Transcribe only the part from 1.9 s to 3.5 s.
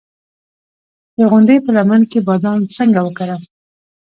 کې بادام څنګه وکرم؟